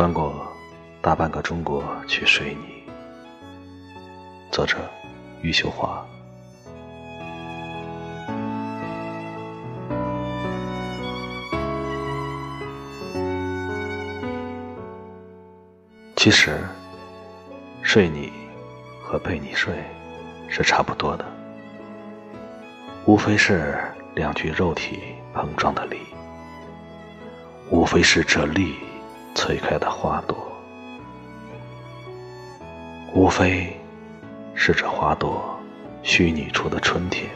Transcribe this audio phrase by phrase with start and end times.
[0.00, 0.50] 穿过
[1.02, 2.82] 大半个中国去睡你。
[4.50, 4.78] 作者：
[5.42, 6.02] 余秀华。
[16.16, 16.58] 其实，
[17.82, 18.32] 睡你
[19.04, 19.74] 和被你睡
[20.48, 21.26] 是差不多的，
[23.04, 23.78] 无非是
[24.14, 24.98] 两具肉体
[25.34, 25.98] 碰撞的力，
[27.68, 28.76] 无非是这力。
[29.34, 30.36] 催开的花朵，
[33.14, 33.78] 无非
[34.54, 35.58] 是这花朵
[36.02, 37.28] 虚拟出的春天，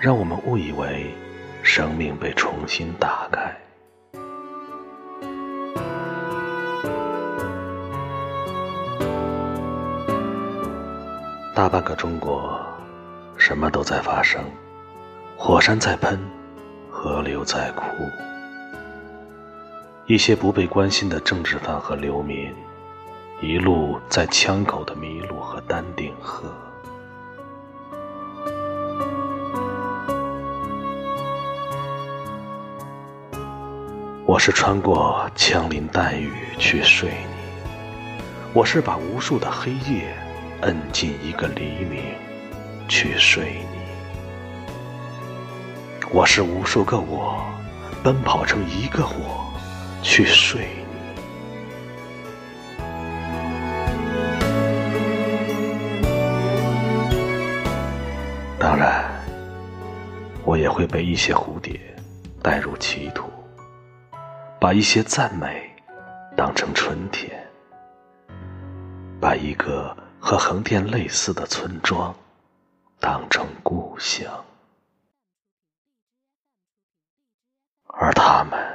[0.00, 1.06] 让我们误以为
[1.62, 3.54] 生命被重新打开。
[11.54, 12.58] 大半个中国，
[13.36, 14.42] 什么都在发生，
[15.36, 16.18] 火山在喷，
[16.90, 17.84] 河流在哭。
[20.10, 22.52] 一些不被关心的政治犯和流民，
[23.40, 26.52] 一路在枪口的迷路和丹顶鹤。
[34.26, 40.12] 我是穿过枪林弹雨去睡你，我是把无数的黑夜
[40.62, 42.02] 摁进一个黎明
[42.88, 43.78] 去睡你，
[46.10, 47.40] 我是无数个我
[48.02, 49.49] 奔跑成一个我。
[50.02, 50.84] 去睡你，
[58.58, 59.10] 当然，
[60.44, 61.78] 我也会被一些蝴蝶
[62.42, 63.30] 带入歧途，
[64.58, 65.70] 把一些赞美
[66.36, 67.46] 当成春天，
[69.20, 72.14] 把一个和横店类似的村庄
[72.98, 74.44] 当成故乡，
[77.86, 78.69] 而他们。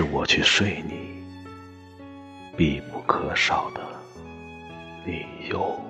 [0.00, 1.22] 是我去睡你
[2.56, 3.82] 必不可少的
[5.04, 5.89] 理由。